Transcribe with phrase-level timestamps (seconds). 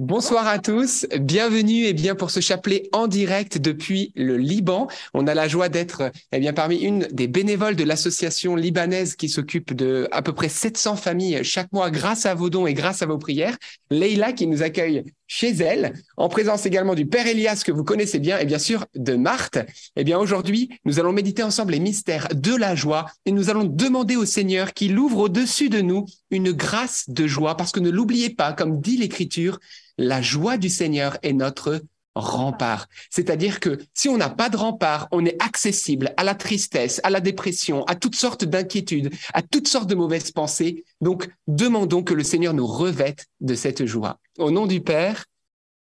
[0.00, 4.88] Bonsoir à tous, bienvenue et bien pour ce chapelet en direct depuis le Liban.
[5.12, 9.28] On a la joie d'être eh bien parmi une des bénévoles de l'association libanaise qui
[9.28, 13.02] s'occupe de à peu près 700 familles chaque mois grâce à vos dons et grâce
[13.02, 13.58] à vos prières.
[13.90, 18.18] Leïla qui nous accueille chez elle, en présence également du Père Elias que vous connaissez
[18.18, 19.60] bien et bien sûr de Marthe.
[19.94, 23.62] Eh bien aujourd'hui, nous allons méditer ensemble les mystères de la joie et nous allons
[23.62, 27.90] demander au Seigneur qu'il ouvre au-dessus de nous une grâce de joie parce que ne
[27.90, 29.60] l'oubliez pas, comme dit l'Écriture,
[29.98, 31.80] la joie du Seigneur est notre
[32.20, 32.88] rempart.
[33.10, 37.10] C'est-à-dire que si on n'a pas de rempart, on est accessible à la tristesse, à
[37.10, 40.84] la dépression, à toutes sortes d'inquiétudes, à toutes sortes de mauvaises pensées.
[41.00, 44.18] Donc, demandons que le Seigneur nous revête de cette joie.
[44.38, 45.26] Au nom du Père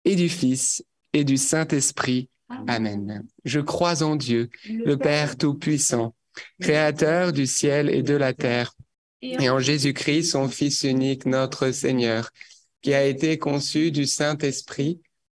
[0.06, 2.30] et du Fils et du Saint-Esprit.
[2.68, 3.26] Amen.
[3.46, 6.16] Je crois en Dieu, le Père Tout-Puissant,
[6.60, 8.74] Créateur du ciel et de la terre,
[9.22, 12.30] et en Jésus-Christ, son Fils unique, notre Seigneur,
[12.82, 15.02] qui a été conçu du Saint-Esprit,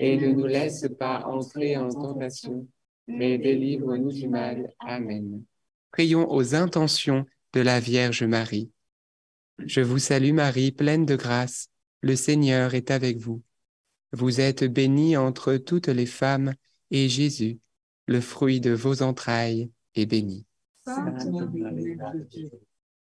[0.00, 2.66] et ne nous laisse pas entrer en tentation,
[3.06, 4.72] mais délivre-nous du mal.
[4.80, 5.44] Amen.
[5.92, 8.70] Prions aux intentions de la Vierge Marie.
[9.58, 11.68] Je vous salue Marie, pleine de grâce,
[12.00, 13.42] le Seigneur est avec vous.
[14.12, 16.54] Vous êtes bénie entre toutes les femmes,
[16.90, 17.58] et Jésus,
[18.06, 20.46] le fruit de vos entrailles, est béni.
[20.82, 21.98] Sainte Marie,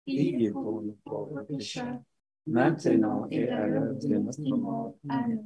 [0.05, 2.01] priez pour nous pauvres pécheurs,
[2.45, 4.95] maintenant et à l'heure de notre mort.
[5.07, 5.45] Amen.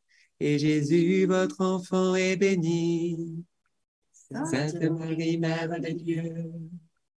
[0.41, 3.45] et Jésus, votre enfant, est béni.
[4.11, 6.51] Sainte Marie, Mère de Dieu,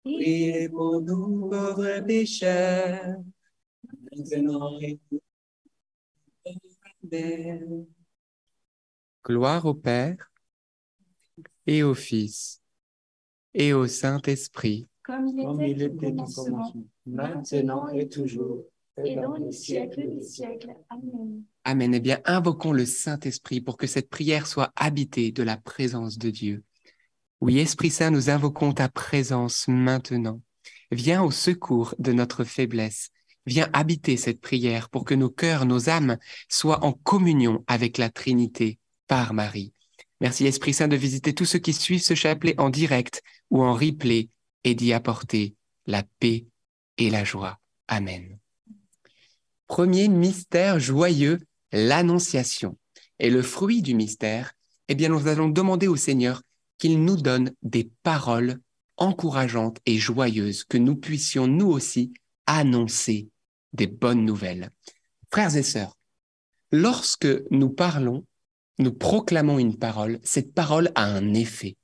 [0.03, 3.23] priez pour nous pauvres pécheurs,
[4.11, 4.99] maintenant et
[7.05, 7.87] Amen.
[9.25, 10.33] Gloire au Père
[11.67, 12.61] et au Fils
[13.55, 14.89] et au Saint-Esprit.
[15.05, 16.73] Comme il était, au commencement,
[17.07, 18.65] maintenant et toujours,
[19.05, 20.75] et dans les siècles des siècles.
[20.89, 21.45] Amen.
[21.65, 21.95] Amen.
[21.95, 26.31] Eh bien, invoquons le Saint-Esprit pour que cette prière soit habitée de la présence de
[26.31, 26.65] Dieu.
[27.41, 30.41] Oui, Esprit Saint, nous invoquons ta présence maintenant.
[30.91, 33.11] Viens au secours de notre faiblesse.
[33.47, 36.19] Viens habiter cette prière pour que nos cœurs, nos âmes
[36.49, 38.79] soient en communion avec la Trinité
[39.09, 39.73] par Marie.
[40.21, 43.75] Merci Esprit Saint de visiter tous ceux qui suivent ce chapelet en direct ou en
[43.75, 44.29] replay
[44.63, 45.57] et d'y apporter
[45.87, 46.47] la paix
[46.99, 47.59] et la joie.
[47.89, 48.39] Amen.
[49.67, 51.41] Premier mystère joyeux
[51.73, 52.79] l'annonciation.
[53.19, 54.53] Et le fruit du mystère,
[54.89, 56.43] eh bien, nous allons demander au Seigneur
[56.79, 58.59] qu'il nous donne des paroles
[58.97, 62.13] encourageantes et joyeuses, que nous puissions nous aussi
[62.47, 63.29] annoncer
[63.73, 64.71] des bonnes nouvelles.
[65.33, 65.97] Frères et sœurs,
[66.71, 68.27] lorsque nous parlons,
[68.79, 71.77] nous proclamons une parole, cette parole a un effet.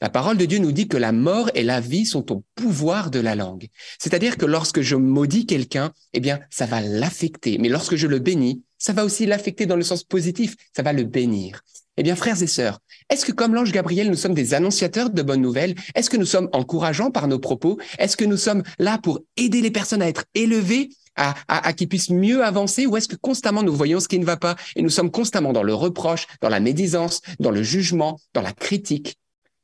[0.00, 3.10] La parole de Dieu nous dit que la mort et la vie sont au pouvoir
[3.10, 3.66] de la langue.
[3.98, 7.58] C'est-à-dire que lorsque je maudis quelqu'un, eh bien, ça va l'affecter.
[7.58, 10.92] Mais lorsque je le bénis, ça va aussi l'affecter dans le sens positif, ça va
[10.92, 11.62] le bénir.
[11.96, 12.78] Eh bien, frères et sœurs,
[13.10, 15.74] est-ce que comme l'ange Gabriel, nous sommes des annonciateurs de bonnes nouvelles?
[15.96, 17.76] Est-ce que nous sommes encourageants par nos propos?
[17.98, 21.88] Est-ce que nous sommes là pour aider les personnes à être élevées, à, à, qu'ils
[21.88, 22.86] puissent mieux avancer?
[22.86, 25.52] Ou est-ce que constamment nous voyons ce qui ne va pas et nous sommes constamment
[25.52, 29.18] dans le reproche, dans la médisance, dans le jugement, dans la critique?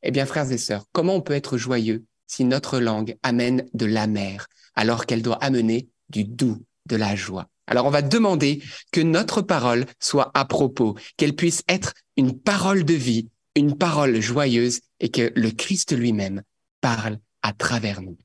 [0.06, 3.86] Eh bien, frères et sœurs, comment on peut être joyeux si notre langue amène de
[3.86, 7.48] l'amer alors qu'elle doit amener du doux, de la joie?
[7.66, 8.62] Alors on va demander
[8.92, 14.20] que notre parole soit à propos, qu'elle puisse être une parole de vie, une parole
[14.20, 16.42] joyeuse et que le Christ lui-même
[16.82, 18.18] parle à travers nous.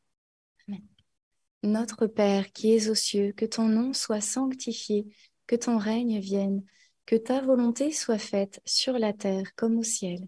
[1.64, 5.08] Notre Père qui es aux cieux, que ton nom soit sanctifié,
[5.48, 6.64] que ton règne vienne,
[7.06, 10.28] que ta volonté soit faite sur la terre comme au ciel.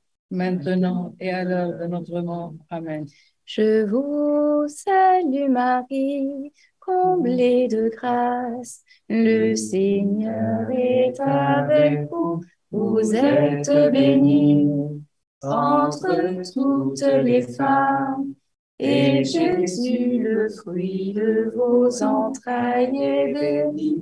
[0.31, 2.53] maintenant et à l'heure de notre mort.
[2.69, 3.05] Amen.
[3.45, 8.83] Je vous salue Marie, comblée de grâce.
[9.09, 12.41] Le Seigneur est avec vous.
[12.71, 15.03] Vous êtes bénie
[15.43, 18.33] entre toutes les femmes.
[18.79, 24.01] Et Jésus, le fruit de vos entrailles, est béni.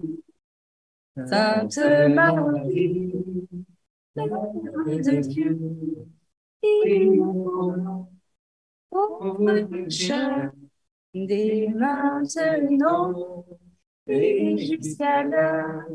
[1.27, 1.79] Sainte
[2.09, 3.19] Marie,
[4.15, 4.27] Mère
[4.85, 5.59] de Dieu,
[11.13, 13.45] dès maintenant
[14.07, 15.87] et jusqu'à l'heure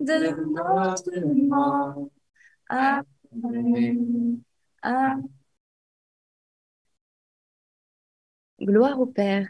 [0.00, 2.10] de notre mort.
[2.68, 4.40] Amen.
[4.82, 5.28] Amen.
[8.60, 9.48] Gloire au Père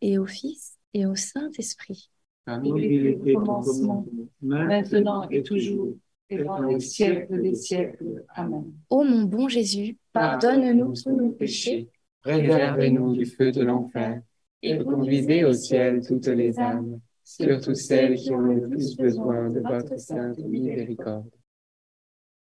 [0.00, 2.10] et au Fils et au Saint-Esprit.
[2.46, 4.06] Était au commencement,
[4.40, 5.96] maintenant et toujours,
[6.30, 8.24] et dans les siècles des siècles.
[8.34, 8.72] Amen.
[8.88, 11.88] Ô mon bon Jésus, pardonne-nous tous nos péchés,
[12.22, 14.20] Réservez-nous du feu de l'enfer
[14.62, 19.60] et conduisez au ciel toutes les âmes, surtout celles qui ont le plus besoin de
[19.60, 21.30] votre sainte miséricorde.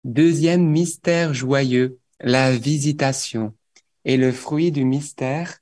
[0.05, 3.55] Deuxième mystère joyeux, la visitation.
[4.05, 5.59] Et le fruit du mystère,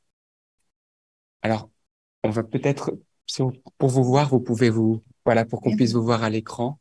[1.42, 1.68] alors,
[2.22, 2.96] on va peut-être,
[3.26, 3.42] si
[3.78, 6.78] pour vous voir, vous pouvez vous, voilà, pour qu'on puisse vous voir à l'écran.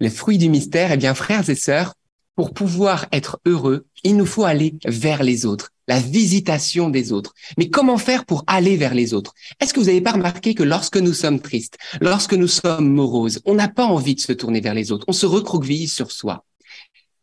[0.00, 1.94] Les fruits du mystère, eh bien, frères et sœurs,
[2.36, 7.32] pour pouvoir être heureux, il nous faut aller vers les autres, la visitation des autres.
[7.58, 9.34] Mais comment faire pour aller vers les autres?
[9.60, 13.40] Est-ce que vous n'avez pas remarqué que lorsque nous sommes tristes, lorsque nous sommes moroses,
[13.44, 16.44] on n'a pas envie de se tourner vers les autres, on se recroqueville sur soi?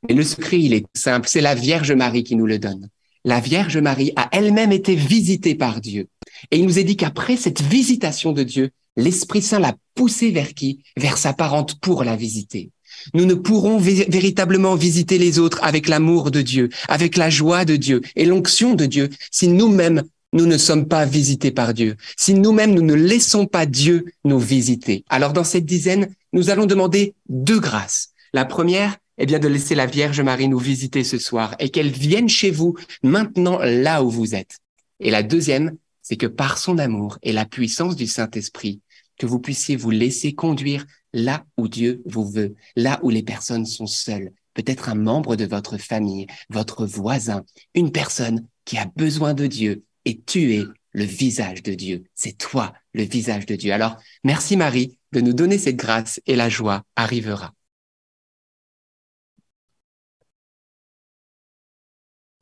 [0.07, 2.89] Mais le secret, il est simple, c'est la Vierge Marie qui nous le donne.
[3.23, 6.07] La Vierge Marie a elle-même été visitée par Dieu.
[6.49, 10.53] Et il nous est dit qu'après cette visitation de Dieu, l'Esprit Saint l'a poussée vers
[10.53, 10.83] qui?
[10.97, 12.71] Vers sa parente pour la visiter.
[13.13, 17.75] Nous ne pourrons véritablement visiter les autres avec l'amour de Dieu, avec la joie de
[17.75, 22.33] Dieu et l'onction de Dieu si nous-mêmes nous ne sommes pas visités par Dieu, si
[22.33, 25.03] nous-mêmes nous ne laissons pas Dieu nous visiter.
[25.09, 28.13] Alors dans cette dizaine, nous allons demander deux grâces.
[28.33, 31.91] La première, eh bien, de laisser la Vierge Marie nous visiter ce soir et qu'elle
[31.91, 34.59] vienne chez vous maintenant là où vous êtes.
[34.99, 38.80] Et la deuxième, c'est que par son amour et la puissance du Saint-Esprit,
[39.21, 43.67] que vous puissiez vous laisser conduire là où Dieu vous veut, là où les personnes
[43.67, 49.35] sont seules, peut-être un membre de votre famille, votre voisin, une personne qui a besoin
[49.35, 50.63] de Dieu et tu es
[50.93, 52.05] le visage de Dieu.
[52.15, 53.71] C'est toi le visage de Dieu.
[53.71, 57.53] Alors, merci Marie de nous donner cette grâce et la joie arrivera.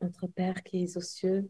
[0.01, 1.49] Notre Père qui es aux cieux,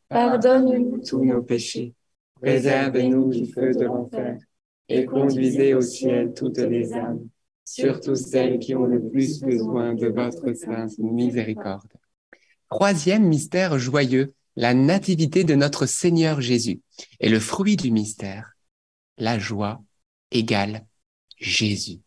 [0.11, 1.93] pardonne-nous tous nos péchés,
[2.41, 4.37] préservez-nous du feu de l'enfer,
[4.89, 7.27] et conduisez au ciel toutes les âmes,
[7.63, 11.87] surtout celles qui ont le plus besoin de votre sainte miséricorde.
[12.69, 16.81] Troisième mystère joyeux, la nativité de notre Seigneur Jésus.
[17.19, 18.53] Et le fruit du mystère,
[19.17, 19.81] la joie
[20.31, 20.85] égale
[21.37, 21.99] Jésus.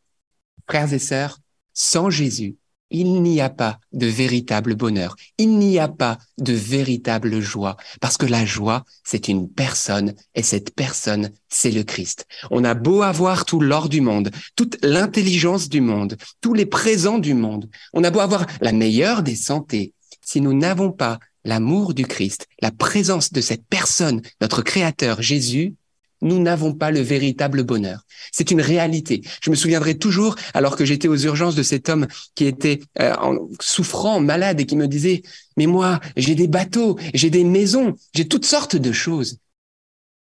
[0.69, 1.39] Frères et sœurs,
[1.73, 2.57] sans Jésus,
[2.95, 8.17] il n'y a pas de véritable bonheur, il n'y a pas de véritable joie, parce
[8.17, 12.25] que la joie, c'est une personne, et cette personne, c'est le Christ.
[12.53, 17.19] On a beau avoir tout l'or du monde, toute l'intelligence du monde, tous les présents
[17.19, 19.93] du monde, on a beau avoir la meilleure des santé,
[20.25, 25.75] si nous n'avons pas l'amour du Christ, la présence de cette personne, notre Créateur Jésus,
[26.23, 28.05] nous n'avons pas le véritable bonheur.
[28.33, 29.23] C'est une réalité.
[29.43, 33.15] Je me souviendrai toujours, alors que j'étais aux urgences de cet homme qui était euh,
[33.15, 35.23] en, souffrant, malade, et qui me disait,
[35.57, 39.39] mais moi, j'ai des bateaux, j'ai des maisons, j'ai toutes sortes de choses.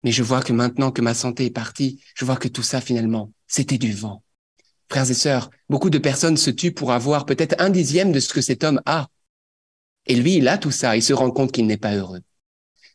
[0.04, 2.82] Mais je vois que maintenant que ma santé est partie, je vois que tout ça,
[2.82, 4.24] finalement, c'était du vent.
[4.90, 8.34] Frères et sœurs, beaucoup de personnes se tuent pour avoir peut-être un dixième de ce
[8.34, 9.08] que cet homme a.
[10.06, 12.22] Et lui, il a tout ça, il se rend compte qu'il n'est pas heureux.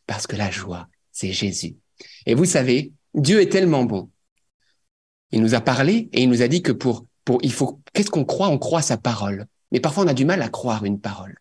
[0.05, 1.75] Parce que la joie, c'est Jésus.
[2.29, 4.11] Et vous savez, Dieu est tellement bon.
[5.31, 8.11] Il nous a parlé et il nous a dit que pour, pour, il faut, qu'est-ce
[8.11, 8.49] qu'on croit?
[8.49, 9.47] On croit sa parole.
[9.71, 11.39] Mais parfois, on a du mal à croire une parole.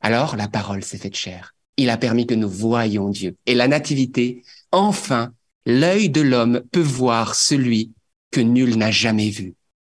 [0.00, 1.54] Alors, la parole s'est faite chair.
[1.76, 3.36] Il a permis que nous voyions Dieu.
[3.46, 4.42] Et la nativité,
[4.72, 5.32] enfin,
[5.66, 7.92] l'œil de l'homme peut voir celui
[8.32, 9.54] que nul n'a jamais vu.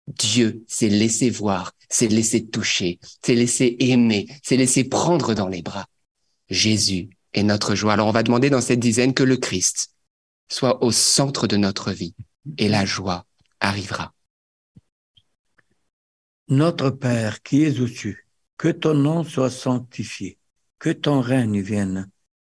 [0.09, 5.63] Dieu s'est laissé voir, s'est laissé toucher, s'est laissé aimer, s'est laissé prendre dans les
[5.63, 5.87] bras.
[6.51, 7.93] Jésus est notre joie.
[7.93, 9.92] Alors on va demander dans cette dizaine que le Christ
[10.53, 12.15] soit au centre de notre vie
[12.59, 13.27] et la joie
[13.61, 14.13] arrivera.
[16.49, 18.19] Notre Père qui es aux cieux,
[18.59, 20.39] que ton nom soit sanctifié,
[20.79, 22.11] que ton règne vienne,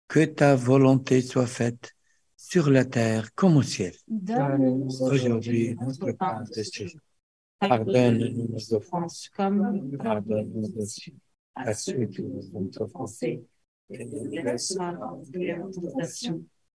[0.09, 1.95] que ta volonté soit faite
[2.37, 3.95] sur la terre comme au ciel.
[4.09, 7.01] Donne-nous Aujourd'hui, notre pain de ce jour.
[7.59, 11.15] Pardonne-nous nos offenses, comme nous pardonnons aussi
[11.55, 13.45] à ceux qui nous ont offensés.
[13.91, 15.23] et ne nous laisse pas en
[15.71, 16.43] tentation,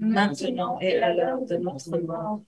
[0.00, 2.42] maintenant et à l'heure de notre mort.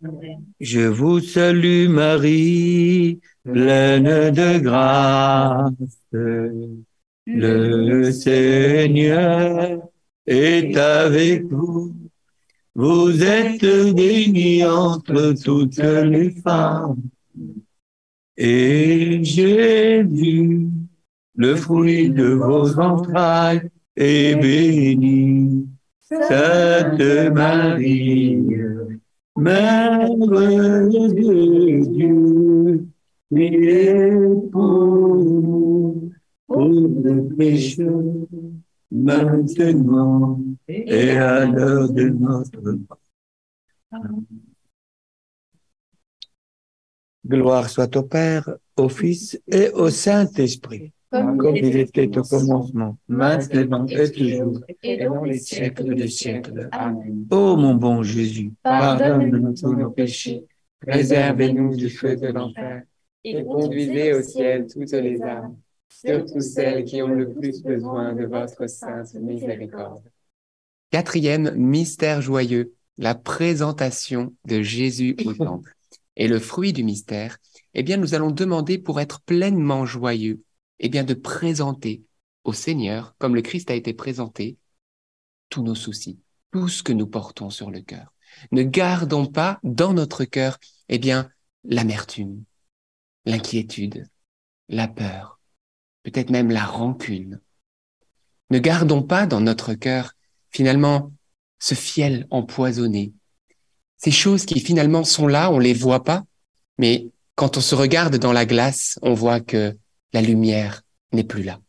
[0.59, 5.73] Je vous salue Marie, pleine de grâce.
[7.27, 9.83] Le Seigneur
[10.27, 11.95] est avec vous.
[12.75, 17.03] Vous êtes bénie entre toutes les femmes.
[18.37, 20.69] Et Jésus,
[21.37, 25.69] le fruit de vos entrailles, est béni.
[26.03, 28.37] Sainte Marie,
[29.37, 32.87] Mère de Dieu,
[33.31, 34.11] priez
[34.51, 36.13] pour nous,
[36.47, 38.27] pauvres pécheurs,
[38.91, 42.99] maintenant et à l'heure de notre mort.
[47.25, 53.87] Gloire soit au Père, au Fils et au Saint-Esprit, comme il était au commencement, maintenant
[53.87, 56.69] et toujours, et dans les siècles des siècles.
[56.73, 57.27] Amen.
[57.31, 60.45] Ô mon bon Jésus, Pardonne-nous tous nos péchés,
[60.81, 62.83] préservez-nous du feu de l'enfer,
[63.25, 65.57] et conduisez au ciel toutes les âmes,
[65.89, 70.03] surtout celles qui ont le plus besoin de votre sainte miséricorde.
[70.91, 75.75] Quatrième mystère joyeux, la présentation de Jésus au temple.
[76.17, 77.39] Et le fruit du mystère,
[77.75, 80.43] eh bien, nous allons demander pour être pleinement joyeux,
[80.83, 82.03] eh bien, de présenter
[82.45, 84.59] au Seigneur, comme le Christ a été présenté,
[85.49, 86.19] tous nos soucis,
[86.51, 88.13] tout ce que nous portons sur le cœur.
[88.51, 91.31] Ne gardons pas dans notre cœur, eh bien,
[91.65, 92.45] l'amertume,
[93.25, 94.09] l'inquiétude,
[94.69, 95.41] la peur,
[96.03, 97.41] peut-être même la rancune.
[98.51, 100.13] Ne gardons pas dans notre cœur,
[100.51, 101.13] finalement,
[101.59, 103.13] ce fiel empoisonné,
[103.99, 106.25] ces choses qui finalement sont là, on les voit pas,
[106.77, 109.79] mais quand on se regarde dans la glace, on voit que
[110.13, 111.61] la lumière n'est plus là.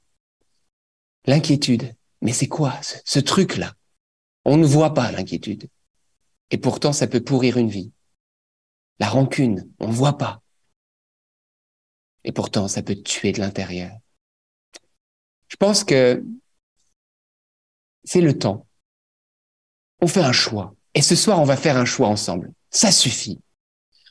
[1.25, 3.73] L'inquiétude, mais c'est quoi ce, truc-là?
[4.45, 5.69] On ne voit pas l'inquiétude.
[6.51, 7.91] Et pourtant, ça peut pourrir une vie.
[8.99, 10.41] La rancune, on ne voit pas.
[12.25, 13.97] Et pourtant, ça peut tuer de l'intérieur.
[15.47, 16.23] Je pense que
[18.03, 18.67] c'est le temps.
[20.01, 20.75] On fait un choix.
[20.93, 22.53] Et ce soir, on va faire un choix ensemble.
[22.69, 23.39] Ça suffit.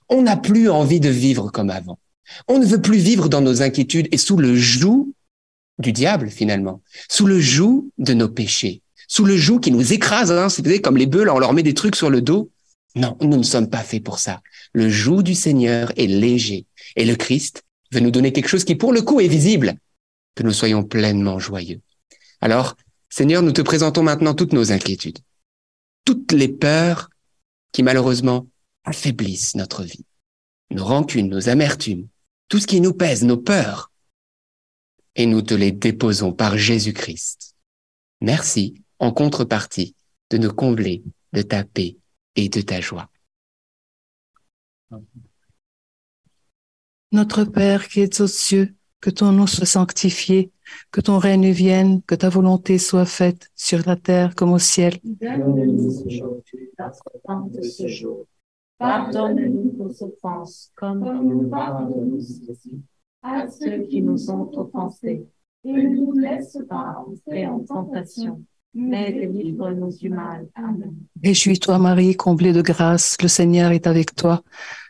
[0.08, 1.98] On n'a plus envie de vivre comme avant.
[2.48, 5.12] On ne veut plus vivre dans nos inquiétudes et sous le joug
[5.78, 10.30] du diable, finalement, sous le joug de nos péchés, sous le joug qui nous écrase,
[10.30, 12.50] hein, c'est comme les bœufs, là, on leur met des trucs sur le dos.
[12.94, 14.40] Non, nous ne sommes pas faits pour ça.
[14.72, 16.66] Le joug du Seigneur est léger.
[16.96, 19.74] Et le Christ veut nous donner quelque chose qui, pour le coup, est visible,
[20.34, 21.80] que nous soyons pleinement joyeux.
[22.40, 22.76] Alors,
[23.08, 25.18] Seigneur, nous te présentons maintenant toutes nos inquiétudes
[26.04, 27.10] toutes les peurs
[27.72, 28.46] qui malheureusement
[28.84, 30.04] affaiblissent notre vie,
[30.70, 32.08] nos rancunes, nos amertumes,
[32.52, 33.90] tout ce qui nous pèse, nos peurs,
[35.16, 37.56] et nous te les déposons par Jésus-Christ.
[38.20, 39.96] Merci en contrepartie
[40.28, 41.96] de nous combler de ta paix
[42.36, 43.08] et de ta joie.
[47.10, 50.52] Notre Père qui es aux cieux, que ton nom soit sanctifié,
[50.90, 54.98] que ton règne vienne, que ta volonté soit faite sur la terre comme au ciel.
[55.02, 58.26] Donne-nous aujourd'hui notre pain de ce jour.
[58.82, 62.82] Pardonne-nous nos offenses, comme nous pardonnons aussi
[63.22, 65.24] à ceux qui nous ont offensés.
[65.64, 68.42] Et ne nous laisse pas entrer en tentation,
[68.74, 70.48] mais délivre-nous du mal.
[70.56, 70.96] Amen.
[71.22, 74.42] Réjouis-toi Marie, comblée de grâce, le Seigneur est avec toi.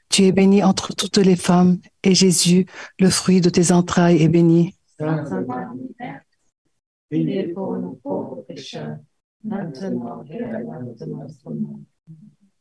[0.08, 2.64] Tu es bénie entre toutes les femmes, et Jésus,
[2.98, 4.74] le fruit de tes entrailles, est béni.
[4.98, 6.22] Sainte Marie, Mère,
[7.10, 8.96] priez pour nous pauvres pécheurs,
[9.44, 11.80] maintenant et à l'heure de notre mort.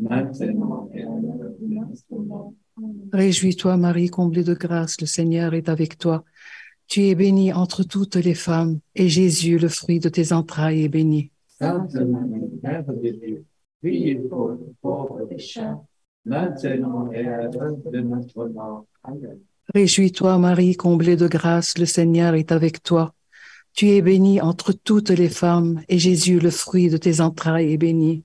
[0.00, 2.52] maintenant et à l'heure de notre mort.
[3.12, 6.24] Réjouis-toi Marie, comblée de grâce, le Seigneur est avec toi.
[6.88, 10.88] Tu es bénie entre toutes les femmes, et Jésus, le fruit de tes entrailles, est
[10.88, 11.30] béni.
[11.58, 13.44] Sainte Marie, Mère de Dieu,
[13.80, 15.82] priez pour pauvres pécheurs,
[16.24, 18.86] maintenant et à l'heure de notre mort.
[19.02, 19.38] Amen.
[19.74, 23.14] Réjouis-toi Marie, comblée de grâce, le Seigneur est avec toi.
[23.72, 27.78] Tu es bénie entre toutes les femmes, et Jésus, le fruit de tes entrailles, est
[27.78, 28.24] béni.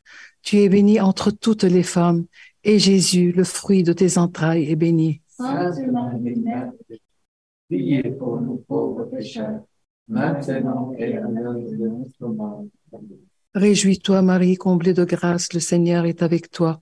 [0.41, 2.25] Tu es bénie entre toutes les femmes,
[2.63, 5.21] et Jésus, le fruit de tes entrailles, est béni.
[5.27, 6.35] Sainte Marie,
[7.67, 8.09] priez de
[11.87, 12.67] notre.
[13.53, 16.81] Réjouis-toi Marie, comblée de grâce, le Seigneur est avec toi.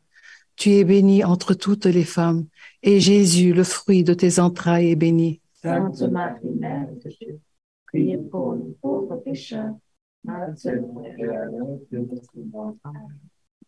[0.55, 2.45] Tu es bénie entre toutes les femmes,
[2.83, 5.41] et Jésus, le fruit de tes entrailles, est béni.
[5.53, 6.35] Sainte Marie.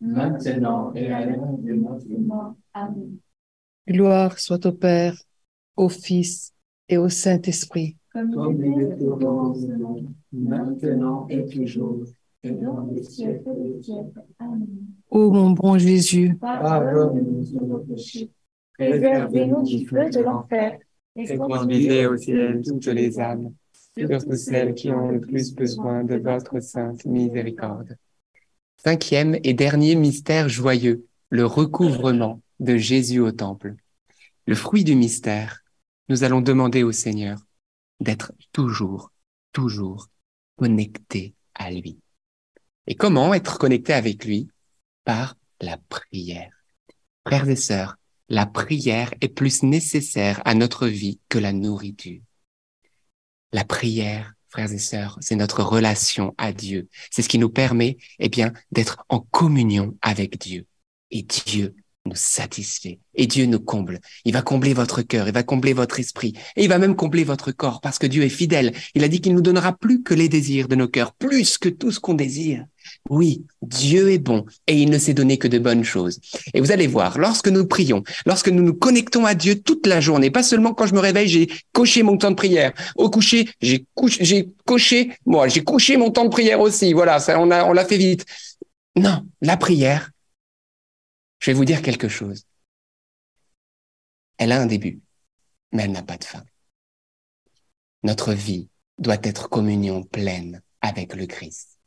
[0.00, 2.54] maintenant et à l'heure de notre mort.
[2.74, 3.18] Amen.
[3.88, 5.16] Gloire soit au Père,
[5.76, 6.52] au Fils
[6.88, 7.96] et au Saint-Esprit.
[8.12, 9.96] Comme il est au commencement,
[10.32, 12.04] maintenant et toujours,
[12.42, 14.22] et dans les siècles des siècles.
[14.38, 14.66] Amen.
[15.10, 18.30] Ô mon bon Jésus, Pardonne-nous nos péchés,
[18.74, 20.78] préservez-nous du feu de l'enfer,
[21.16, 23.52] Et conduisez au ciel toutes les âmes,
[23.96, 27.96] surtout celles qui ont le plus besoin de votre sainte miséricorde.
[28.84, 33.74] Cinquième et dernier mystère joyeux, le recouvrement de Jésus au temple.
[34.46, 35.64] Le fruit du mystère,
[36.08, 37.40] nous allons demander au Seigneur
[37.98, 39.10] d'être toujours,
[39.52, 40.06] toujours
[40.56, 41.98] connecté à lui.
[42.86, 44.48] Et comment être connecté avec lui?
[45.04, 46.52] Par la prière.
[47.26, 47.96] Frères et sœurs,
[48.28, 52.22] la prière est plus nécessaire à notre vie que la nourriture.
[53.52, 56.88] La prière, frères et sœurs, c'est notre relation à Dieu.
[57.10, 60.66] C'est ce qui nous permet, eh bien, d'être en communion avec Dieu.
[61.10, 61.74] Et Dieu
[62.08, 63.00] nous satisfait.
[63.14, 64.00] Et Dieu nous comble.
[64.24, 66.32] Il va combler votre cœur, il va combler votre esprit.
[66.56, 68.72] Et il va même combler votre corps parce que Dieu est fidèle.
[68.94, 71.68] Il a dit qu'il nous donnera plus que les désirs de nos cœurs, plus que
[71.68, 72.64] tout ce qu'on désire.
[73.10, 76.20] Oui, Dieu est bon et il ne s'est donné que de bonnes choses.
[76.52, 80.00] Et vous allez voir, lorsque nous prions, lorsque nous nous connectons à Dieu toute la
[80.00, 82.72] journée, pas seulement quand je me réveille, j'ai coché mon temps de prière.
[82.96, 83.86] Au coucher, j'ai
[84.20, 86.92] j'ai coché, moi, j'ai couché mon temps de prière aussi.
[86.92, 88.26] Voilà, ça, on on l'a fait vite.
[88.94, 90.10] Non, la prière,
[91.38, 92.44] je vais vous dire quelque chose.
[94.36, 95.00] Elle a un début,
[95.72, 96.44] mais elle n'a pas de fin.
[98.02, 98.68] Notre vie
[98.98, 101.77] doit être communion pleine avec le Christ.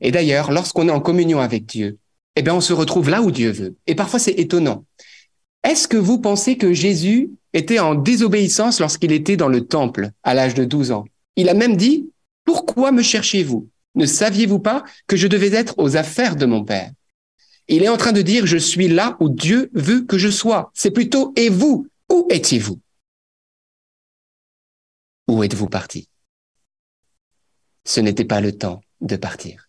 [0.00, 1.98] Et d'ailleurs, lorsqu'on est en communion avec Dieu,
[2.36, 3.76] eh bien, on se retrouve là où Dieu veut.
[3.86, 4.84] Et parfois, c'est étonnant.
[5.64, 10.34] Est-ce que vous pensez que Jésus était en désobéissance lorsqu'il était dans le temple à
[10.34, 11.04] l'âge de 12 ans?
[11.36, 12.10] Il a même dit,
[12.44, 13.68] pourquoi me cherchez-vous?
[13.94, 16.92] Ne saviez-vous pas que je devais être aux affaires de mon Père?
[17.66, 20.70] Il est en train de dire, je suis là où Dieu veut que je sois.
[20.74, 22.78] C'est plutôt, et vous Où étiez-vous?
[25.28, 26.08] Où êtes-vous parti?
[27.84, 29.67] Ce n'était pas le temps de partir.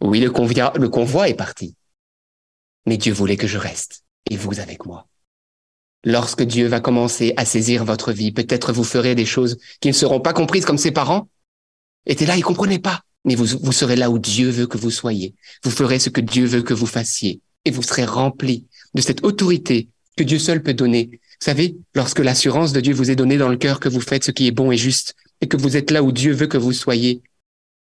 [0.00, 1.74] Oui, le convoi, est parti.
[2.86, 5.06] Mais Dieu voulait que je reste, et vous avec moi.
[6.04, 9.92] Lorsque Dieu va commencer à saisir votre vie, peut-être vous ferez des choses qui ne
[9.92, 11.28] seront pas comprises comme ses parents.
[12.06, 13.02] étaient là, ils comprenaient pas.
[13.26, 15.34] Mais vous, vous serez là où Dieu veut que vous soyez.
[15.62, 17.40] Vous ferez ce que Dieu veut que vous fassiez.
[17.66, 21.10] Et vous serez rempli de cette autorité que Dieu seul peut donner.
[21.12, 24.24] Vous savez, lorsque l'assurance de Dieu vous est donnée dans le cœur que vous faites
[24.24, 26.58] ce qui est bon et juste, et que vous êtes là où Dieu veut que
[26.58, 27.22] vous soyez,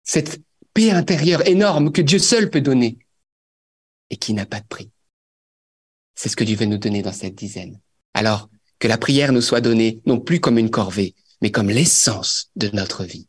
[0.02, 0.40] cette
[0.74, 2.98] paix intérieure énorme que Dieu seul peut donner
[4.10, 4.90] et qui n'a pas de prix.
[6.14, 7.80] C'est ce que Dieu veut nous donner dans cette dizaine.
[8.14, 12.50] Alors, que la prière nous soit donnée non plus comme une corvée, mais comme l'essence
[12.56, 13.28] de notre vie.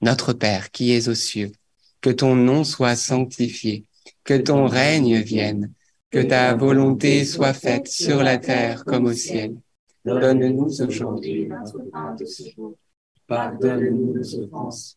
[0.00, 1.52] Notre Père qui es aux cieux,
[2.00, 3.86] que ton nom soit sanctifié,
[4.24, 5.72] que ton règne vienne,
[6.10, 9.56] que ta volonté soit faite sur la terre comme au ciel.
[10.04, 12.76] Donne-nous aujourd'hui notre pain de ce jour.
[13.26, 14.96] Pardonne-nous nos offenses,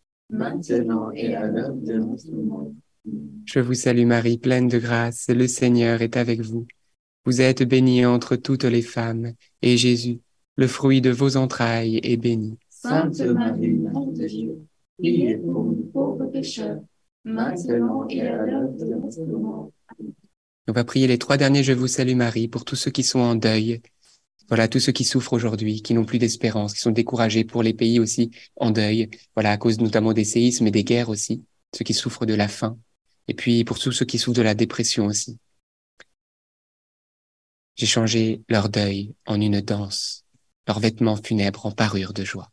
[0.31, 2.71] maintenant et à l'heure de notre mort.
[3.45, 5.27] Je vous salue Marie, pleine de grâce.
[5.29, 6.65] Le Seigneur est avec vous.
[7.25, 10.19] Vous êtes bénie entre toutes les femmes, et Jésus,
[10.55, 12.57] le fruit de vos entrailles, est béni.
[12.69, 14.57] Sainte Marie, Mère de Dieu,
[14.97, 16.79] priez pour nous pauvres pécheurs,
[17.23, 19.71] maintenant et à l'heure de notre mort.
[20.67, 23.19] On va prier les trois derniers Je vous salue Marie pour tous ceux qui sont
[23.19, 23.81] en deuil.
[24.51, 27.73] Voilà, tous ceux qui souffrent aujourd'hui, qui n'ont plus d'espérance, qui sont découragés pour les
[27.73, 29.09] pays aussi en deuil.
[29.33, 31.45] Voilà, à cause notamment des séismes et des guerres aussi.
[31.73, 32.77] Ceux qui souffrent de la faim.
[33.29, 35.39] Et puis pour tous ceux qui souffrent de la dépression aussi.
[37.77, 40.25] J'ai changé leur deuil en une danse,
[40.67, 42.51] leurs vêtements funèbres en parure de joie.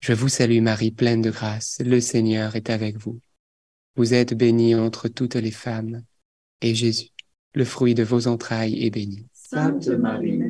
[0.00, 1.80] Je vous salue Marie, pleine de grâce.
[1.82, 3.18] Le Seigneur est avec vous.
[3.96, 6.02] Vous êtes bénie entre toutes les femmes,
[6.60, 7.08] et Jésus,
[7.54, 9.26] le fruit de vos entrailles, est béni.
[9.48, 10.42] Sainte Marie,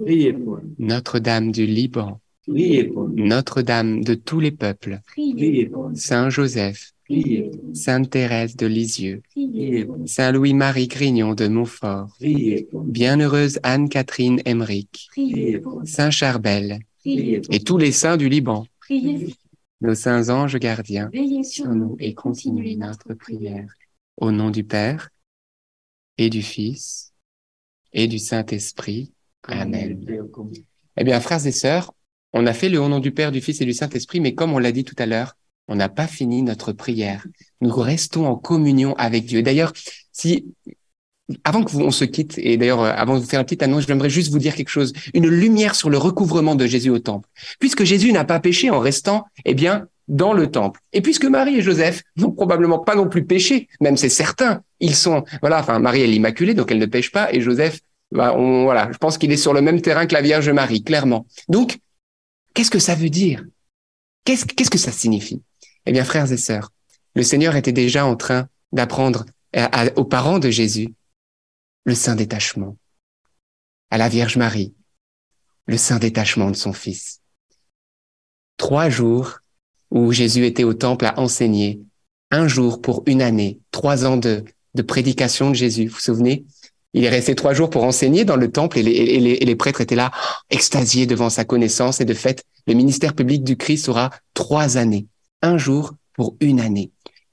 [0.00, 5.66] Priez pour nous, Notre-Dame du Liban, priez pour nous, Notre-Dame de tous les peuples, priez
[5.66, 10.32] pour nous, Saint Joseph, priez pour nous, Sainte Thérèse de Lisieux, priez pour nous, Saint
[10.32, 16.80] Louis-Marie Grignon de Montfort, priez pour nous, Bienheureuse Anne-Catherine Emmerich, priez pour nous, Saint Charbel.
[17.00, 19.34] Priez pour et tous les saints du Liban, Priez,
[19.80, 23.68] nos saints anges gardiens, veillez sur sur nous et continuez notre prière.
[24.16, 25.10] Au nom du Père
[26.18, 27.12] et du Fils
[27.92, 29.12] et du Saint-Esprit.
[29.48, 30.04] Amen.
[30.96, 31.92] Eh bien, frères et sœurs,
[32.32, 34.52] on a fait le au nom du Père, du Fils et du Saint-Esprit, mais comme
[34.52, 35.36] on l'a dit tout à l'heure,
[35.68, 37.26] on n'a pas fini notre prière.
[37.60, 39.42] Nous restons en communion avec Dieu.
[39.42, 39.72] D'ailleurs,
[40.12, 40.46] si
[41.44, 43.62] avant que vous, on se quitte, et d'ailleurs, euh, avant de vous faire une petite
[43.62, 44.92] annonce, j'aimerais juste vous dire quelque chose.
[45.12, 47.28] Une lumière sur le recouvrement de Jésus au temple.
[47.58, 50.80] Puisque Jésus n'a pas péché en restant, eh bien, dans le temple.
[50.92, 54.94] Et puisque Marie et Joseph n'ont probablement pas non plus péché, même c'est certain, ils
[54.94, 57.80] sont, voilà, enfin, Marie est l'Immaculée, donc elle ne pêche pas, et Joseph,
[58.12, 60.82] bah, on, voilà, je pense qu'il est sur le même terrain que la Vierge Marie,
[60.82, 61.26] clairement.
[61.48, 61.78] Donc,
[62.54, 63.44] qu'est-ce que ça veut dire?
[64.24, 65.42] Qu'est-ce, que ça signifie?
[65.86, 66.72] Eh bien, frères et sœurs,
[67.14, 69.24] le Seigneur était déjà en train d'apprendre
[69.96, 70.94] aux parents de Jésus
[71.84, 72.76] le saint détachement,
[73.90, 74.74] à la Vierge Marie,
[75.66, 77.20] le saint détachement de son Fils.
[78.56, 79.38] Trois jours
[79.90, 81.80] où Jésus était au temple à enseigner,
[82.32, 84.44] un jour pour une année, trois ans de,
[84.74, 85.86] de prédication de Jésus.
[85.86, 86.44] Vous vous souvenez?
[86.96, 90.10] Il est resté trois jours pour enseigner dans le temple et les, prêtres étaient là,
[90.48, 92.00] extasiés devant sa connaissance.
[92.00, 95.06] Et de fait, le ministère public du Christ aura trois années,
[95.42, 96.90] un jour pour une année.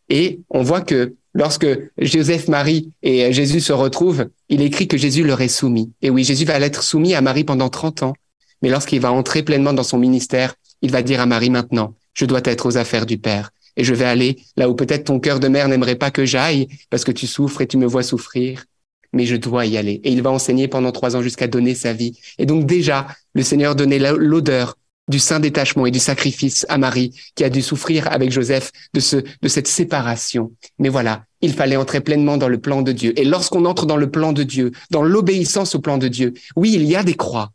[0.10, 1.66] Et on voit que lorsque
[1.98, 5.94] Joseph, Marie et Jésus se retrouvent, il écrit que Jésus leur est soumis.
[6.02, 8.14] Et oui, Jésus va être soumis à Marie pendant 30 ans.
[8.62, 12.26] Mais lorsqu'il va entrer pleinement dans son ministère, il va dire à Marie maintenant, je
[12.26, 13.52] dois être aux affaires du Père.
[13.78, 16.68] Et je vais aller là où peut-être ton cœur de mère n'aimerait pas que j'aille
[16.90, 18.66] parce que tu souffres et tu me vois souffrir.
[19.14, 20.02] Mais je dois y aller.
[20.04, 22.20] Et il va enseigner pendant trois ans jusqu'à donner sa vie.
[22.38, 24.76] Et donc déjà, le Seigneur donnait l'odeur
[25.08, 29.00] du saint détachement et du sacrifice à Marie, qui a dû souffrir avec Joseph de
[29.00, 30.54] ce, de cette séparation.
[30.80, 33.18] Mais voilà, il fallait entrer pleinement dans le plan de Dieu.
[33.20, 36.74] Et lorsqu'on entre dans le plan de Dieu, dans l'obéissance au plan de Dieu, oui,
[36.74, 37.52] il y a des croix.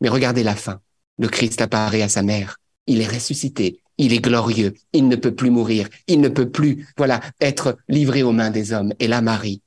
[0.00, 0.80] Mais regardez la fin.
[1.18, 2.58] Le Christ apparaît à sa mère.
[2.86, 3.80] Il est ressuscité.
[3.98, 4.74] Il est glorieux.
[4.92, 5.88] Il ne peut plus mourir.
[6.06, 8.94] Il ne peut plus, voilà, être livré aux mains des hommes.
[8.98, 9.60] Et la Marie,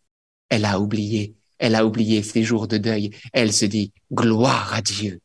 [0.50, 1.36] elle a oublié.
[1.60, 3.12] Elle a oublié ses jours de deuil.
[3.32, 5.20] Elle se dit, gloire à Dieu.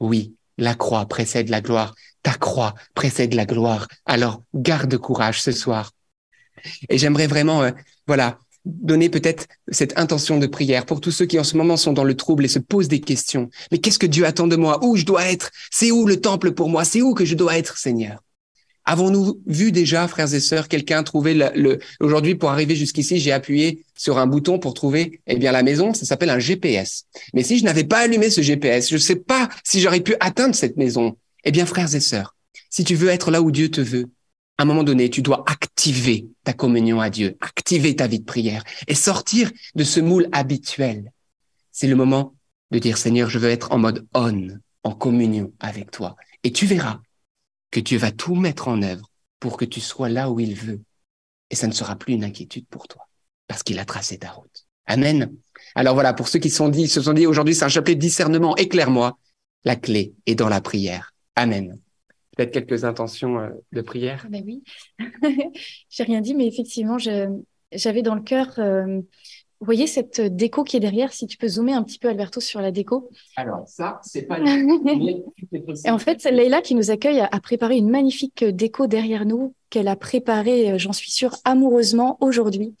[0.00, 1.94] Oui, la croix précède la gloire.
[2.22, 3.86] Ta croix précède la gloire.
[4.04, 5.92] Alors, garde courage ce soir.
[6.88, 7.70] Et j'aimerais vraiment, euh,
[8.06, 11.92] voilà, donner peut-être cette intention de prière pour tous ceux qui en ce moment sont
[11.92, 13.48] dans le trouble et se posent des questions.
[13.70, 14.84] Mais qu'est-ce que Dieu attend de moi?
[14.84, 15.50] Où je dois être?
[15.70, 16.84] C'est où le temple pour moi?
[16.84, 18.22] C'est où que je dois être, Seigneur?
[18.88, 23.84] Avons-nous vu déjà, frères et sœurs, quelqu'un trouver le, aujourd'hui pour arriver jusqu'ici, j'ai appuyé
[23.96, 27.04] sur un bouton pour trouver eh bien la maison, ça s'appelle un GPS.
[27.34, 30.14] Mais si je n'avais pas allumé ce GPS, je ne sais pas si j'aurais pu
[30.20, 31.16] atteindre cette maison.
[31.44, 32.36] Eh bien, frères et sœurs,
[32.70, 34.10] si tu veux être là où Dieu te veut,
[34.58, 38.24] à un moment donné, tu dois activer ta communion à Dieu, activer ta vie de
[38.24, 41.12] prière et sortir de ce moule habituel.
[41.72, 42.34] C'est le moment
[42.70, 44.48] de dire Seigneur, je veux être en mode on,
[44.84, 46.16] en communion avec toi.
[46.44, 47.00] Et tu verras
[47.70, 49.10] que Dieu va tout mettre en œuvre
[49.40, 50.80] pour que tu sois là où il veut.
[51.50, 53.08] Et ça ne sera plus une inquiétude pour toi,
[53.46, 54.66] parce qu'il a tracé ta route.
[54.86, 55.32] Amen.
[55.74, 59.18] Alors voilà, pour ceux qui se sont dit aujourd'hui, c'est un chapelet de discernement, éclaire-moi.
[59.64, 61.12] La clé est dans la prière.
[61.34, 61.78] Amen.
[62.36, 64.22] Peut-être quelques intentions euh, de prière.
[64.26, 64.62] Ah ben oui,
[65.88, 69.00] j'ai rien dit, mais effectivement, j'avais dans le cœur euh,
[69.60, 72.40] vous voyez cette déco qui est derrière Si tu peux zoomer un petit peu, Alberto,
[72.40, 73.10] sur la déco.
[73.36, 74.38] Alors, ça, c'est pas...
[75.84, 79.88] Et en fait, Leïla, qui nous accueille, a, préparé une magnifique déco derrière nous, qu'elle
[79.88, 82.74] a préparée, euh, j'en suis sûre, amoureusement aujourd'hui.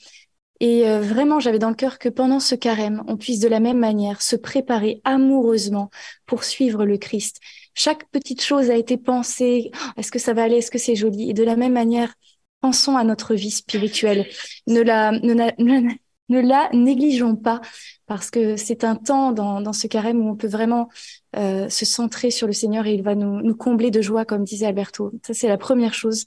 [0.60, 3.60] Et euh, vraiment, j'avais dans le cœur que pendant ce carême, on puisse de la
[3.60, 5.90] même manière se préparer amoureusement
[6.24, 7.40] pour suivre le Christ.
[7.74, 9.70] Chaque petite chose a été pensée.
[9.74, 10.56] Oh, est-ce que ça va aller?
[10.56, 11.30] Est-ce que c'est joli?
[11.30, 12.14] Et de la même manière,
[12.60, 14.26] pensons à notre vie spirituelle.
[14.66, 15.92] Ne la, ne, ne,
[16.28, 17.60] ne la négligeons pas
[18.06, 20.88] parce que c'est un temps dans, dans, ce carême où on peut vraiment
[21.36, 24.44] euh, se centrer sur le Seigneur et il va nous, nous combler de joie, comme
[24.44, 25.12] disait Alberto.
[25.24, 26.26] Ça, c'est la première chose.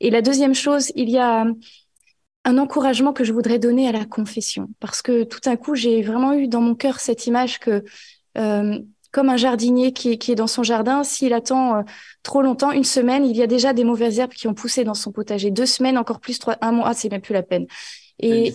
[0.00, 1.46] Et la deuxième chose, il y a
[2.44, 6.02] un encouragement que je voudrais donner à la confession parce que tout d'un coup, j'ai
[6.02, 7.84] vraiment eu dans mon cœur cette image que
[8.38, 8.78] euh,
[9.12, 11.82] comme un jardinier qui qui est dans son jardin, s'il attend euh,
[12.22, 14.94] trop longtemps, une semaine, il y a déjà des mauvaises herbes qui ont poussé dans
[14.94, 15.50] son potager.
[15.50, 17.66] Deux semaines, encore plus, trois, un mois, c'est même plus la peine.
[18.22, 18.52] Et,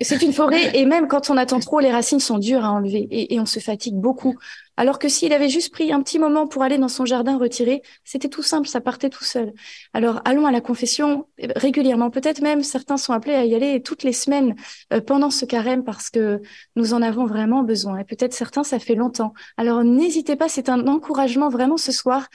[0.00, 0.70] c'est une forêt.
[0.78, 3.46] Et même quand on attend trop, les racines sont dures à enlever et, et on
[3.46, 4.36] se fatigue beaucoup.
[4.76, 7.82] Alors que s'il avait juste pris un petit moment pour aller dans son jardin retirer,
[8.04, 9.52] c'était tout simple, ça partait tout seul.
[9.92, 12.08] Alors allons à la confession régulièrement.
[12.08, 14.54] Peut-être même certains sont appelés à y aller toutes les semaines
[14.92, 16.40] euh, pendant ce carême parce que
[16.76, 17.98] nous en avons vraiment besoin.
[17.98, 19.34] Et peut-être certains, ça fait longtemps.
[19.56, 22.28] Alors n'hésitez pas, c'est un encouragement vraiment ce soir.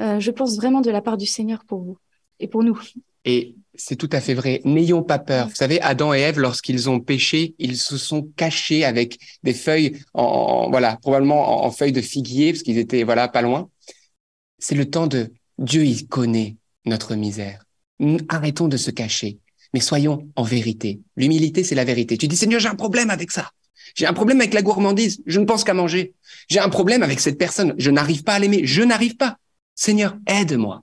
[0.00, 1.98] Euh, je pense vraiment de la part du Seigneur pour vous
[2.40, 2.78] et pour nous.
[3.24, 4.60] Et c'est tout à fait vrai.
[4.64, 5.48] N'ayons pas peur.
[5.48, 10.00] Vous savez, Adam et Ève, lorsqu'ils ont péché, ils se sont cachés avec des feuilles,
[10.14, 13.68] en, voilà, probablement en, feuilles de figuier, parce qu'ils étaient voilà pas loin.
[14.58, 15.84] C'est le temps de Dieu.
[15.84, 17.64] Il connaît notre misère.
[18.28, 19.38] Arrêtons de se cacher,
[19.72, 21.00] mais soyons en vérité.
[21.16, 22.16] L'humilité, c'est la vérité.
[22.18, 23.50] Tu dis Seigneur, j'ai un problème avec ça.
[23.94, 25.22] J'ai un problème avec la gourmandise.
[25.26, 26.14] Je ne pense qu'à manger.
[26.48, 27.74] J'ai un problème avec cette personne.
[27.78, 28.62] Je n'arrive pas à l'aimer.
[28.64, 29.38] Je n'arrive pas.
[29.74, 30.82] Seigneur, aide-moi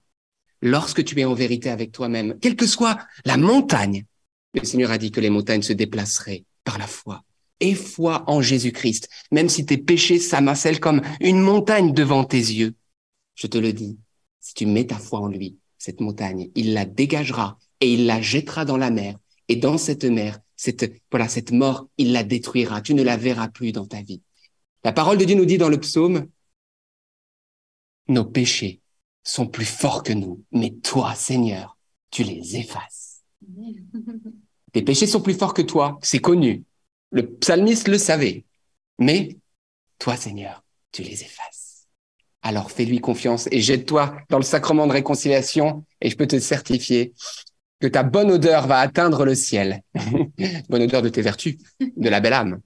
[0.63, 4.05] lorsque tu es en vérité avec toi-même, quelle que soit la montagne,
[4.53, 7.23] le Seigneur a dit que les montagnes se déplaceraient par la foi.
[7.59, 12.73] Et foi en Jésus-Christ, même si tes péchés s'amassellent comme une montagne devant tes yeux.
[13.35, 13.97] Je te le dis,
[14.39, 18.21] si tu mets ta foi en lui, cette montagne, il la dégagera et il la
[18.21, 19.17] jettera dans la mer.
[19.49, 22.81] Et dans cette mer, cette, voilà, cette mort, il la détruira.
[22.81, 24.21] Tu ne la verras plus dans ta vie.
[24.83, 26.27] La parole de Dieu nous dit dans le psaume,
[28.07, 28.81] nos péchés
[29.23, 31.77] sont plus forts que nous, mais toi, Seigneur,
[32.11, 33.23] tu les effaces.
[34.71, 36.63] Tes péchés sont plus forts que toi, c'est connu.
[37.11, 38.45] Le psalmiste le savait.
[38.99, 39.37] Mais
[39.99, 41.87] toi, Seigneur, tu les effaces.
[42.41, 47.13] Alors fais-lui confiance et jette-toi dans le sacrement de réconciliation et je peux te certifier
[47.79, 49.81] que ta bonne odeur va atteindre le ciel.
[50.69, 52.59] bonne odeur de tes vertus, de la belle âme.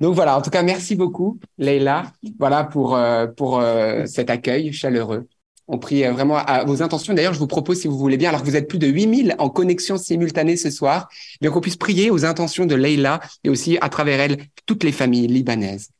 [0.00, 4.72] Donc voilà, en tout cas, merci beaucoup, Leïla, voilà pour, euh, pour euh, cet accueil
[4.72, 5.26] chaleureux.
[5.66, 7.14] On prie euh, vraiment à vos intentions.
[7.14, 9.34] D'ailleurs, je vous propose, si vous voulez bien, alors que vous êtes plus de 8000
[9.38, 11.08] en connexion simultanée ce soir,
[11.40, 14.36] bien qu'on puisse prier aux intentions de Leïla et aussi à travers elle,
[14.66, 15.90] toutes les familles libanaises.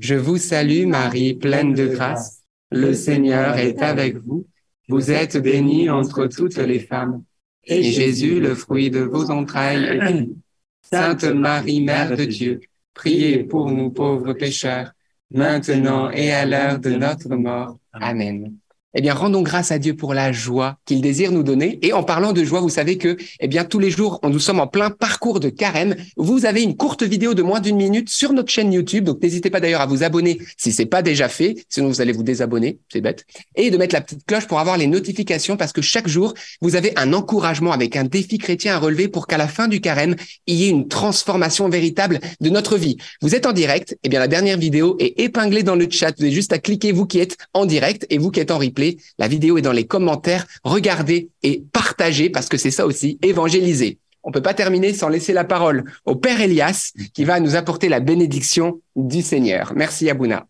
[0.00, 2.42] Je vous salue, Marie, pleine de grâce.
[2.70, 4.46] Le Seigneur est avec vous.
[4.88, 7.22] Vous êtes bénie entre toutes les femmes.
[7.64, 10.36] Et Jésus, le fruit de vos entrailles, est béni.
[10.82, 12.60] Sainte Marie, Mère de Dieu,
[12.94, 14.92] priez pour nous pauvres pécheurs,
[15.32, 17.78] maintenant et à l'heure de notre mort.
[17.92, 18.56] Amen
[18.98, 21.78] eh bien, rendons grâce à Dieu pour la joie qu'il désire nous donner.
[21.82, 24.58] Et en parlant de joie, vous savez que, eh bien, tous les jours, nous sommes
[24.58, 25.96] en plein parcours de carême.
[26.16, 29.04] Vous avez une courte vidéo de moins d'une minute sur notre chaîne YouTube.
[29.04, 31.56] Donc, n'hésitez pas d'ailleurs à vous abonner si c'est pas déjà fait.
[31.68, 32.78] Sinon, vous allez vous désabonner.
[32.90, 33.26] C'est bête.
[33.54, 36.32] Et de mettre la petite cloche pour avoir les notifications parce que chaque jour,
[36.62, 39.82] vous avez un encouragement avec un défi chrétien à relever pour qu'à la fin du
[39.82, 40.16] carême,
[40.46, 42.96] il y ait une transformation véritable de notre vie.
[43.20, 43.94] Vous êtes en direct.
[44.04, 46.14] Eh bien, la dernière vidéo est épinglée dans le chat.
[46.16, 48.56] Vous avez juste à cliquer, vous qui êtes en direct et vous qui êtes en
[48.56, 48.85] replay
[49.18, 50.46] la vidéo est dans les commentaires.
[50.64, 53.98] Regardez et partagez parce que c'est ça aussi, évangéliser.
[54.22, 57.88] On peut pas terminer sans laisser la parole au Père Elias qui va nous apporter
[57.88, 59.72] la bénédiction du Seigneur.
[59.76, 60.46] Merci Abouna.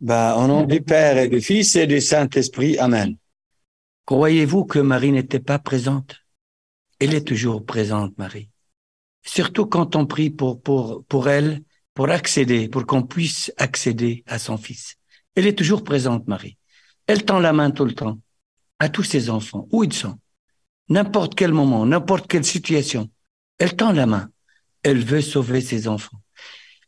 [0.00, 3.16] Bah, au nom du Père et du Fils et du Saint-Esprit, Amen.
[4.06, 6.16] Croyez-vous que Marie n'était pas présente?
[6.98, 8.50] Elle est toujours présente, Marie.
[9.24, 11.62] Surtout quand on prie pour, pour, pour elle,
[11.94, 14.96] pour accéder, pour qu'on puisse accéder à son Fils.
[15.34, 16.56] Elle est toujours présente, Marie.
[17.06, 18.18] Elle tend la main tout le temps
[18.78, 20.18] à tous ses enfants, où ils sont.
[20.88, 23.10] N'importe quel moment, n'importe quelle situation,
[23.58, 24.30] elle tend la main.
[24.82, 26.20] Elle veut sauver ses enfants.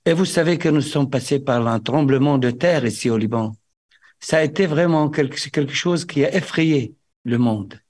[0.05, 3.57] Et vous savez que nous sommes passés par un tremblement de terre ici au Liban.
[4.20, 6.94] Ça a été vraiment quelque, chose qui a effrayé
[7.24, 7.80] le monde.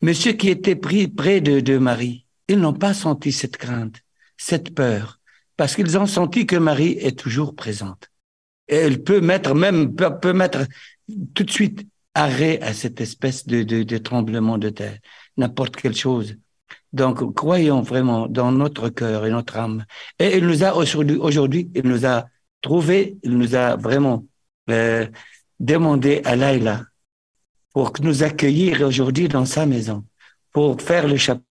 [0.00, 4.00] Mais ceux qui étaient pris près de, de Marie, ils n'ont pas senti cette crainte,
[4.36, 5.20] cette peur,
[5.56, 8.11] parce qu'ils ont senti que Marie est toujours présente
[8.74, 10.66] elle peut mettre même peut, mettre
[11.34, 14.98] tout de suite arrêt à cette espèce de, tremblement de terre,
[15.36, 16.36] n'importe quelle chose.
[16.92, 19.84] Donc, croyons vraiment dans notre cœur et notre âme.
[20.18, 22.26] Et il nous a aujourd'hui, aujourd'hui, il nous a
[22.60, 24.26] trouvé, il nous a vraiment
[24.68, 25.06] euh,
[25.58, 26.82] demandé à Laïla
[27.72, 30.04] pour nous accueillir aujourd'hui dans sa maison,
[30.52, 31.42] pour faire le chapeau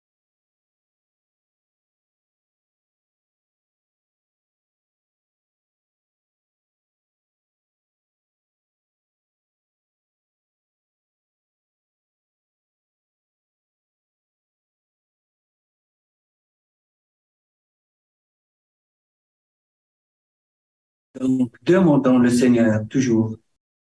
[21.18, 23.36] Donc, demandons le Seigneur toujours,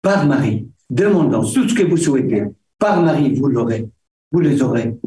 [0.01, 2.43] par Marie, demandons tout ce que vous souhaitez,
[2.78, 3.89] par Marie, vous l'aurez,
[4.32, 4.97] vous les aurez.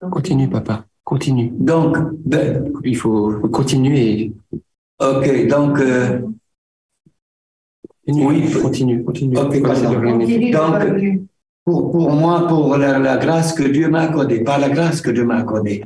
[0.00, 1.50] Continue, papa, continue.
[1.52, 4.34] Donc, ben, il faut continuer.
[4.98, 5.78] Ok, donc.
[5.78, 6.20] Euh,
[8.08, 9.34] oui, continue, continue.
[9.34, 9.54] donc,
[11.64, 15.10] pour, pour moi, pour la, la grâce que Dieu m'a accordée, pas la grâce que
[15.10, 15.84] Dieu m'a accordée,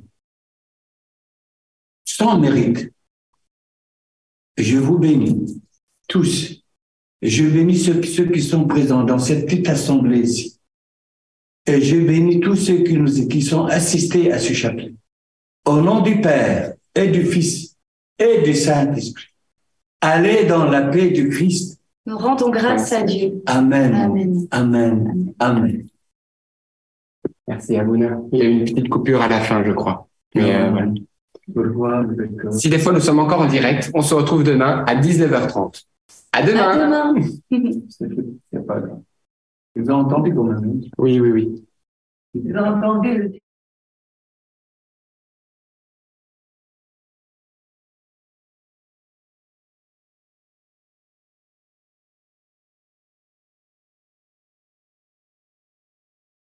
[2.05, 2.91] sans mérite,
[4.57, 5.63] je vous bénis
[6.09, 6.63] tous.
[7.23, 10.61] Je bénis ceux, qui sont présents dans cette petite assemblée ici.
[11.67, 14.95] Et je bénis tous ceux qui, nous, qui sont assistés à ce chapelet.
[15.65, 17.77] Au nom du Père et du Fils
[18.19, 19.27] et du Saint-Esprit.
[20.01, 21.81] Allez dans la paix du Christ.
[22.07, 23.43] Nous rendons grâce à Dieu.
[23.47, 23.95] Amen.
[23.95, 24.47] Amen.
[24.53, 25.35] Amen.
[25.41, 25.89] Amen.
[27.49, 28.21] Merci, Abouna.
[28.33, 30.09] Il y a une petite coupure à la fin, je crois.
[30.35, 30.93] Mais euh, voilà.
[32.51, 35.85] Si des fois nous sommes encore en direct, on se retrouve demain à 19h30.
[36.33, 36.69] À demain.
[36.69, 37.15] À demain.
[39.77, 41.65] Vous avez entendu quand même Oui, oui, oui.
[42.35, 43.33] Vous avez entendu le